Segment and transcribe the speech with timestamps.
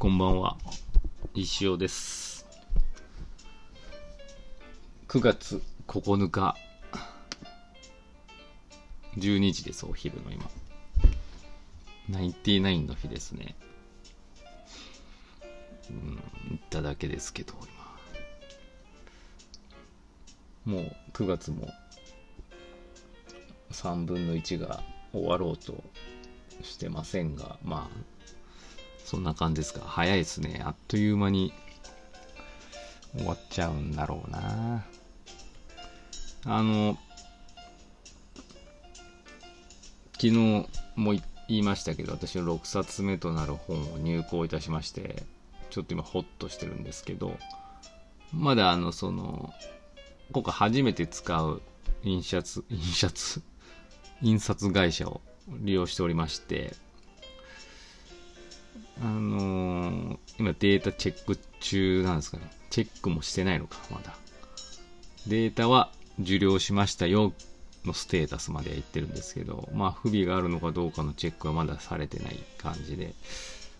[0.00, 0.56] こんばんは。
[1.34, 2.46] 石尾です。
[5.08, 6.56] 9月9日、
[9.18, 10.50] 12時です、お昼の今。
[12.08, 13.54] ナインティナインの日ですね。
[15.90, 17.52] うん、言っただけですけど、
[20.64, 20.78] 今。
[20.78, 21.68] もう9月も
[23.70, 24.82] 3分の1が
[25.12, 25.84] 終わろうと
[26.62, 28.19] してませんが、まあ、
[29.10, 29.80] そんな感じですか。
[29.80, 30.62] 早いですね。
[30.64, 31.52] あっという間に
[33.16, 34.84] 終わっちゃうんだろうな。
[36.44, 36.96] あの、
[40.12, 45.24] 昨日も言いましたけど、私の6冊目となる本を入稿いたしまして、
[45.70, 47.36] ちょっと今ホッとしてるんですけど、
[48.32, 49.52] まだあの、その、
[50.30, 51.60] 今回初めて使う
[52.04, 53.42] 印刷、印刷、
[54.22, 56.76] 印刷会社を利用しておりまして、
[59.02, 62.50] あのー今データチェック中なんですかね。
[62.70, 64.16] チェックもしてないのか、まだ。
[65.26, 67.32] データは受領しましたよ
[67.84, 73.14] のステータスまでは言ってるんですけど、まあ不備があるのかどうかのチェックはまだされてない感じで、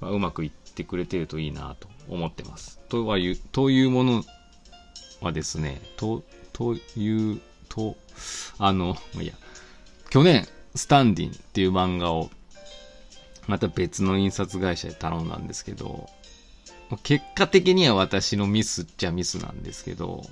[0.00, 2.78] まあ、うまくいってくれてるといいなと思ってます。
[2.88, 4.24] とはいう、というもの
[5.20, 7.96] はですね、と、という、と、
[8.58, 9.32] あの、いや、
[10.10, 12.30] 去年、スタンディンっていう漫画を
[13.46, 16.08] また別の印刷会社で頼んだんですけど、
[17.02, 20.24] 結果的には私のミスっちゃミスなんですけど、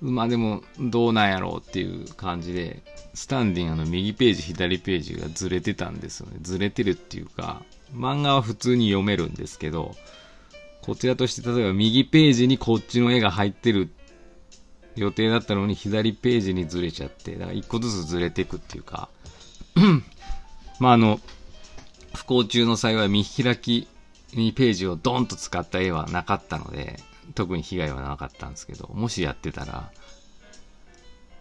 [0.00, 2.82] まあでも、どうなんやろうっていう感じで、
[3.14, 6.36] スタンディンあの右ページ、左ページがずれてたんですよね。
[6.42, 7.62] ずれてるっていうか、
[7.94, 9.96] 漫画は普通に読めるんですけど、
[10.82, 13.90] こちらとして例えば右ページにこっちの絵が入ってる
[14.96, 19.08] 予定だったのに左ページにずれちゃって、だから一個ずつずれていくっていうか、
[20.78, 21.20] まああの、
[22.16, 23.86] 不幸中の幸い見開き
[24.34, 26.98] にページをドンと使った絵はなかったので、
[27.34, 29.90] 特に被害はなかったんですけど、もしやってたら、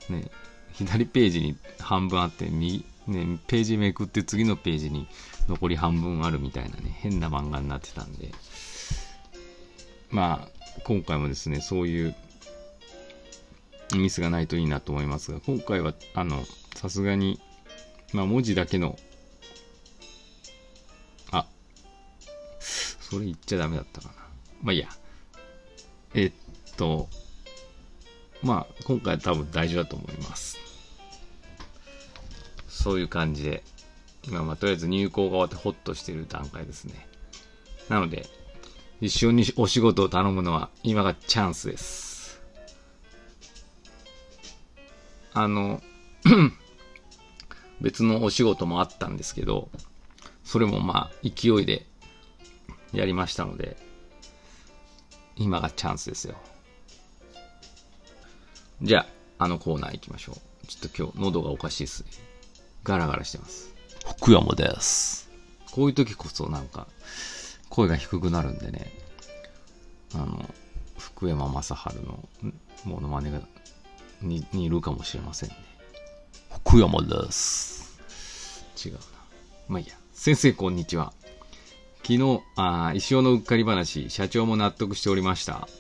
[0.10, 0.30] ね、
[0.74, 5.08] 左ページに半分あって、右、ね、ページめくって次のページに
[5.48, 8.32] 残り半分あるみたいなね、変な漫画になってたんで、
[10.12, 12.16] まあ、今回もですね、そういう
[13.96, 16.44] ミスがないといいなと思いますが、今回は、あの、
[16.76, 17.40] さすがに、
[18.14, 18.98] まあ、文字だけの
[23.16, 24.14] それ言っちゃダメだったかな。
[24.62, 24.90] まあいいや。
[26.14, 26.32] えっ
[26.76, 27.08] と、
[28.44, 30.58] まあ今回は多分大丈夫だと思います。
[32.68, 33.64] そういう感じで、
[34.28, 37.08] 今まあとりあえず入校が終わってホッとしてる段階ですね。
[37.88, 38.28] なので、
[39.00, 42.42] 一緒にお仕事を頼むのは今がチャンスです。
[45.34, 45.82] あの、
[47.80, 49.70] 別のお仕事もあったんですけど、
[50.44, 51.86] それもまあ勢いで
[52.94, 53.78] やりましたので、
[55.36, 56.36] 今がチャンスですよ。
[58.82, 59.00] じゃ
[59.40, 60.68] あ、あのコーナー行きましょう。
[60.68, 62.10] ちょっと今日喉がおかしいですね。
[62.84, 63.74] ガラガラしてます。
[64.18, 65.30] 福山です。
[65.72, 66.88] こういう時こそなんか、
[67.70, 68.92] 声が低くなるんでね、
[70.14, 70.50] あの、
[70.98, 71.74] 福山雅治
[72.06, 72.28] の
[72.86, 73.42] モノマネが
[74.22, 75.56] に似るかもしれませんね。
[76.66, 78.00] 福山です。
[78.86, 79.00] 違うな。
[79.68, 79.96] まあいいや。
[80.14, 81.14] 先生、こんにちは。
[82.06, 85.54] 昨日、あー石尾のうっかり話、社長も納得しておりました。
[85.56, 85.72] ありがと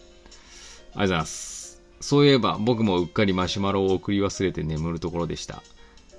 [0.96, 1.84] うございます。
[2.02, 5.62] そういえば、僕もうっかりマシュマロを送り忘れて眠るところでした。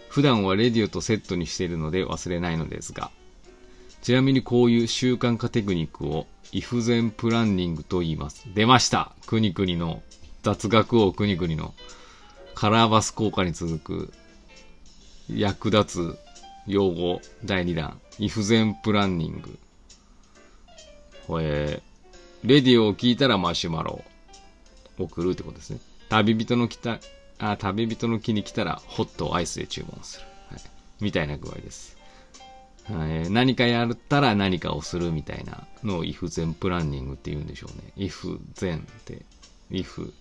[0.09, 3.11] 普段はレディオとセットにしているので忘れないのですが。
[4.01, 8.47] ちなみにこういう習慣化テクニックを、イフゼンプランニングと言います。
[8.55, 10.03] 出ましたくにくにの、
[10.45, 11.75] 雑学王くにくにの、
[12.55, 14.13] カラーバス効果に続く、
[15.29, 16.19] 役立つ
[16.69, 19.59] 用語第2弾、イフゼンプランニング。
[21.27, 21.83] これ、
[22.45, 24.05] レディオを聞いたらマシュマロ
[24.99, 25.81] を送るってことですね。
[26.09, 27.01] 旅人の来た、
[27.39, 30.27] あ、旅人の木に来たらホットアイスで注文する。
[30.51, 30.61] はい。
[31.01, 31.97] みたいな具合です。
[32.89, 37.93] はい何かやったら何かをするみたいなのを if 全プランニングって言うんでしょうね。
[37.97, 39.23] if 全って、
[39.73, 40.13] if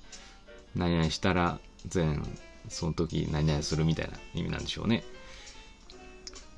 [0.76, 2.28] 何々したら全、
[2.70, 5.04] その時何々するみたいな意味なんでしょうね。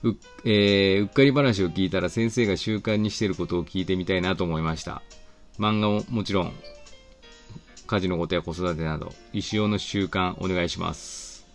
[0.04, 0.16] う,、
[0.46, 5.02] えーうっかり話を聞いたら先生が習慣にしていることを聞いてみたいなと思いました。
[5.58, 6.54] 漫画ももちろん、
[7.88, 11.46] 家事のことや子育てなど、石尾の習慣お願いします。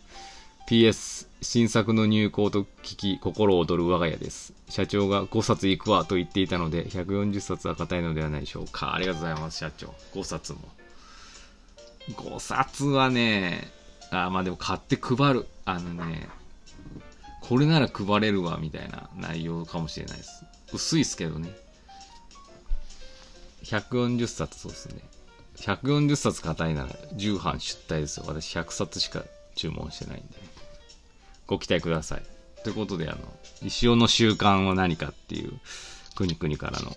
[0.68, 4.54] PS、新作の入稿と聞き、心躍る我が家です。
[4.68, 8.94] 社長が5冊いくわと言っていたので、140冊は硬いのではないでしょうか。
[8.94, 9.94] ありがとうございます、社長。
[10.14, 10.60] 5冊も。
[12.10, 13.70] 5冊はね、
[14.10, 15.46] あ、まあでも買って配る。
[15.64, 16.28] あのね、
[17.52, 20.42] これなら配れるわ、みたいな内容かもしれないです。
[20.72, 21.54] 薄いっすけどね。
[23.64, 25.02] 140冊そうですね。
[25.56, 28.24] 140冊硬いなら10版出題ですよ。
[28.26, 29.22] 私100冊しか
[29.54, 30.28] 注文してないんで。
[31.46, 32.22] ご期待ください。
[32.64, 33.18] ということで、あの、
[33.62, 35.52] 石尾の習慣は何かっていう、
[36.14, 36.96] くにくにからの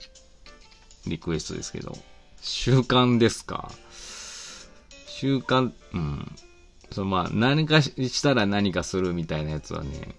[1.06, 1.98] リクエストですけど、
[2.42, 3.74] 習慣ですか？
[5.10, 6.36] 習慣、うん。
[6.94, 10.16] そのまあ、何かしたら何かするみたいなやつはね、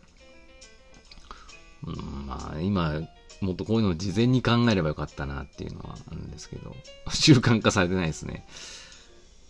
[2.26, 3.00] まあ、今、
[3.40, 6.74] もっとこういうのを事前に考えればよかったなっていうのはあるんですけど、
[7.12, 8.46] 習慣化されてないですね。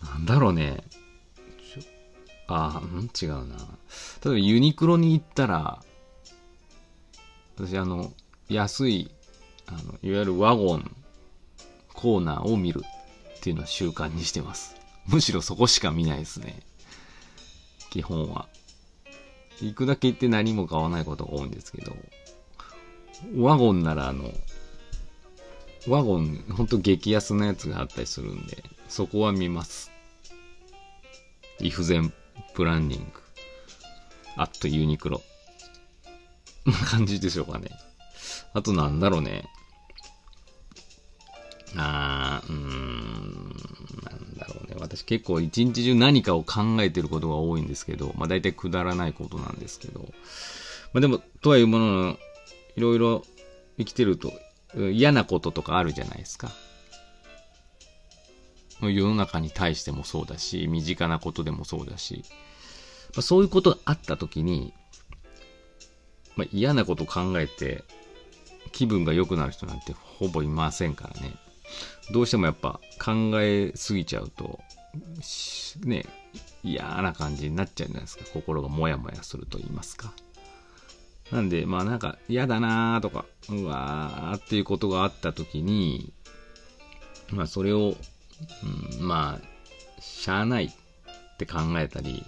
[0.03, 0.83] なんだろうね。
[2.47, 3.57] ああ、うん、違うな。
[3.57, 3.63] 例
[4.25, 5.83] えばユニクロに行ったら、
[7.55, 8.13] 私あの、
[8.49, 9.11] 安い、
[9.65, 10.95] あの、いわゆるワゴン
[11.93, 12.83] コーナーを見る
[13.37, 14.75] っていうのは習慣にしてます。
[15.07, 16.61] むしろそこしか見ないですね。
[17.89, 18.47] 基本は。
[19.59, 21.95] 行くだけ行って何も買わないことが多いんですけど、
[23.35, 24.31] ワゴンならあの、
[25.87, 29.91] ワゴン、ほんと激安なやつがあったりするんで、そこは見ます。
[31.59, 32.13] イフゼン
[32.53, 33.05] プランニング。
[34.35, 35.21] あっとユニクロ。
[36.65, 37.69] な感じでしょうかね。
[38.53, 39.45] あとなんだろうね。
[41.75, 43.55] あー、うーん、
[44.03, 44.75] なんだろうね。
[44.79, 50.01] 私結構一日中何かを考えてることが多いんですけど、まあ大体くだらないことなんですけど、
[50.93, 52.17] まあでも、とはいうものの、
[52.77, 53.25] いろいろ
[53.77, 54.31] 生きてると
[54.75, 56.51] 嫌なこととかあるじゃないですか。
[58.81, 62.23] 世の中に対してもそうだし、身近なことでもそうだし、
[63.15, 64.73] まあ、そういうことがあった時に、
[66.35, 67.83] まあ、嫌なこと考えて
[68.71, 71.33] 気分が良くなる人なんてほぼいませんからね。
[72.11, 74.59] どうしてもやっぱ考えすぎちゃうと、
[75.83, 76.05] ね、
[76.63, 78.25] 嫌な感じになっちゃうじゃないですか。
[78.31, 80.13] 心がモヤモヤすると言いますか。
[81.31, 86.13] なんで、まあなんか嫌だなーとか、うわーっていうことがあった時に、
[87.31, 87.95] まあそれを、
[88.99, 92.23] うん、まあ、しゃあないって考えたり、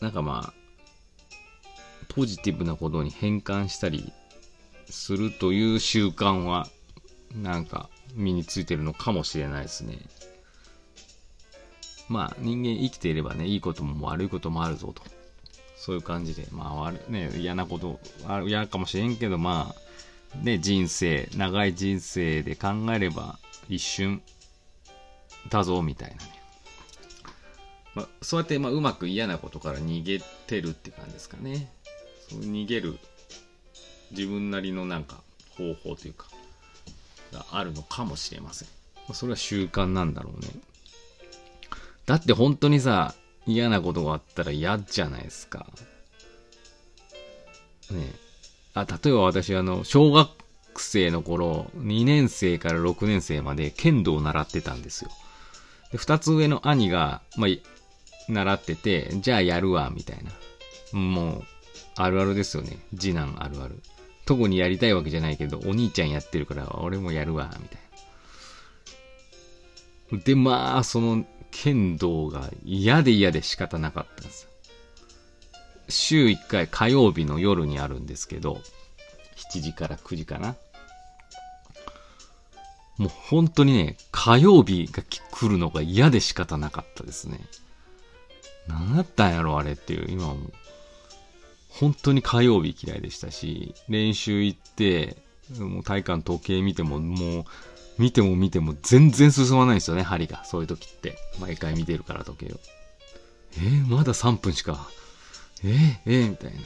[0.00, 0.54] なんかまあ、
[2.08, 4.12] ポジティブなことに変換したり
[4.88, 6.68] するという習慣は、
[7.34, 9.98] なんか身についてるのかもしれないですね。
[12.08, 15.02] まあ人間生きていればね、いいことも悪いこともあるぞと。
[15.84, 18.00] そういう感じで、まあ、ね、嫌なこと、
[18.46, 19.74] 嫌かもしれんけど、ま
[20.34, 23.38] あ、ね、人生、長い人生で考えれば、
[23.68, 24.22] 一瞬、
[25.50, 26.40] だぞ、みたいなね。
[27.94, 31.70] まあ、そうやって、まあ、うまく嫌なことから逃げてるって感じですかね。
[32.30, 32.98] そう逃げる、
[34.12, 35.20] 自分なりのなんか、
[35.58, 36.28] 方法というか、
[37.30, 38.68] があるのかもしれません。
[38.96, 40.48] まあ、それは習慣なんだろうね。
[42.06, 43.14] だって本当にさ、
[43.46, 45.66] 嫌なことがあったら嫌じゃないですか。
[47.90, 48.12] ね
[48.74, 50.30] あ、例えば私、あの、小学
[50.76, 55.10] 生の頃、2年生から6年生まで剣道を習ってたんですよ。
[55.92, 60.98] で、2つ上の兄が、まあ、習ってて、じゃあやるわ、みたいな。
[60.98, 61.44] もう、
[61.96, 62.78] あるあるですよね。
[62.96, 63.80] 次男あるある。
[64.26, 67.78] 特にやりたいわけじゃないけど、お兄ちゃんやってるから、俺もやるわ、みたい
[70.12, 70.18] な。
[70.18, 71.24] で、まあ、その
[71.54, 74.50] 剣道が嫌で嫌で仕方なかったんですよ。
[75.88, 78.60] 週1回火曜日の夜にあるんですけど、
[79.52, 80.56] 7時から9時かな。
[82.98, 87.40] もう本当にね、火曜日が来るのが嫌で仕方なかったですね。
[88.66, 90.10] 何だったんやろ、あれっていう。
[90.10, 90.50] 今も、
[91.68, 95.16] 本当に火曜日嫌いでしたし、練習行って、
[95.58, 97.44] もう体感時計見ても、もう
[97.98, 100.44] 見ても見ても全然進まないんですよね、針が。
[100.44, 101.16] そういう時って。
[101.38, 102.58] 毎回見てるから時計を。
[103.56, 104.88] えー、まだ3分しか。
[105.62, 106.60] えー、えー、みたいな。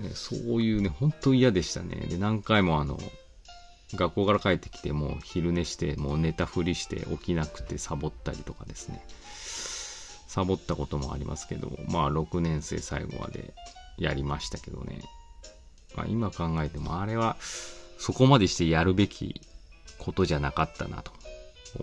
[0.00, 1.96] ね、そういうね、本当嫌でしたね。
[2.08, 2.98] で、何回もあの、
[3.94, 9.04] 学校から帰ってきて、もう昼寝して、もう寝たふりして起きなくてサボったりとかですね。
[10.28, 13.52] サボったこともありますけど、まあ6年生最後まで
[13.98, 15.00] やりましたけどね。
[15.96, 17.36] まあ今考えてもあれは、
[18.00, 19.42] そこまでしてやるべき
[19.98, 21.12] ことじゃなかったなと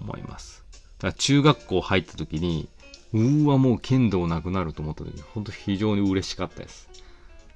[0.02, 0.66] 思います。
[0.98, 2.68] だから中学校入った時に、
[3.14, 6.90] うーわ、もう剣道なくなると思った時に、本当非常に嬉しかったです。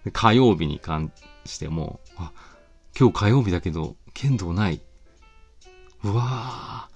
[0.06, 1.12] で火曜日に関
[1.44, 2.32] しても、あ、
[2.98, 4.80] 今日火曜日だけど、剣道ない。
[6.03, 6.88] うわ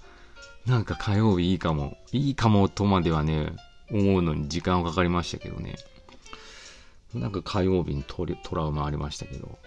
[0.66, 1.98] ー、なんか火曜日いいかも。
[2.12, 3.52] いいかもとまではね、
[3.90, 5.74] 思うのに時間はかかりましたけどね。
[7.12, 9.58] なんか火曜日にトラウマありましたけど。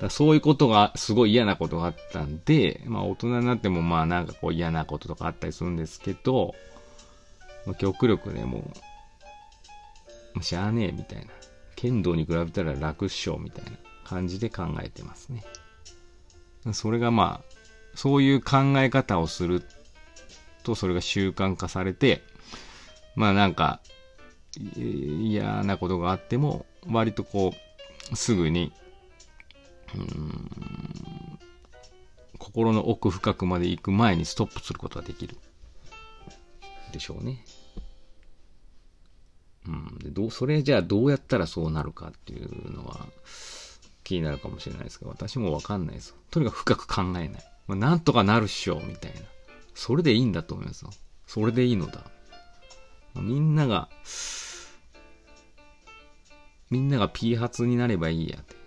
[0.00, 6.54] だそういうことが、すごい嫌なことがあったんで、まあ大人になってもまあなんかこう嫌なこととかあったりするんですけど、
[7.66, 8.64] ま、極力ね、もう、も
[10.40, 11.26] うしゃあねえみたいな。
[11.76, 13.70] 剣道に比べたら楽勝みたいな
[14.04, 15.42] 感じで考えてますね。
[16.72, 17.56] それがまあ、
[17.94, 19.62] そういう考え方をする
[20.62, 22.22] と、それが習慣化されて、
[23.16, 23.80] まあなんか、
[24.86, 27.54] 嫌なことがあっても、割とこ
[28.12, 28.72] う、すぐに、
[29.94, 30.50] うん、
[32.38, 35.36] 心の奥深くまで行く前にストップすることができる。
[36.92, 37.44] でしょうね。
[39.66, 39.98] うん。
[39.98, 43.06] で、どう、それじゃあどうやったらそうなるかっていうのは
[44.04, 46.14] 気になるかもしれないですけど、私もわかんないです。
[46.30, 47.30] とにかく深く考えない。
[47.66, 49.20] まあ、なんとかなるっしょ、みたいな。
[49.74, 50.90] それでいいんだと思いますよ。
[51.26, 52.10] それでいいのだ。
[53.14, 53.88] みんなが、
[56.70, 58.59] みんなが P 発になればいいやって。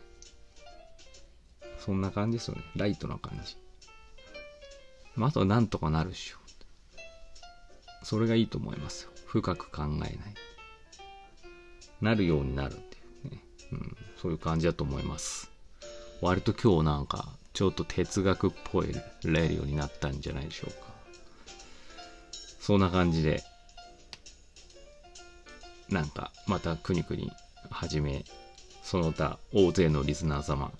[1.83, 2.63] そんな感じですよね。
[2.75, 3.57] ライトな感じ。
[5.15, 6.37] まあ、あとはなんとかなるっしょ。
[8.03, 9.11] それがいいと思いますよ。
[9.25, 10.13] 深く考えない。
[12.01, 13.43] なるようになるっていうね。
[13.73, 15.51] うん、そういう感じだと思います。
[16.21, 18.87] 割と今日なんか、ちょっと哲学っぽい
[19.25, 20.93] レディオになったんじゃないでしょうか。
[22.61, 23.43] そんな感じで、
[25.89, 27.29] なんか、またくにくに
[27.69, 28.23] 始め、
[28.83, 30.71] その他、大勢のリスナー様、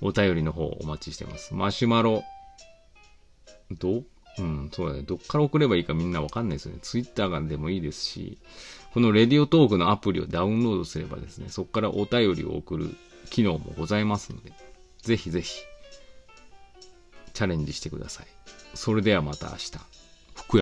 [0.00, 1.54] お便りの方お待ちしてます。
[1.54, 2.22] マシュマロ、
[3.70, 4.02] ど、
[4.38, 5.02] うん、そうだね。
[5.02, 6.78] どっから送ればいいかみんなわかんないですよね。
[6.82, 8.38] ツイッターがでもいいですし、
[8.94, 12.94] このレディオトークのアプリをダウンロードすればですね、そこからお便りを送る
[13.30, 14.52] 機能もございますので、
[15.02, 15.60] ぜひぜひ、
[17.32, 18.26] チャレンジしてください。
[18.74, 19.97] それではまた明日。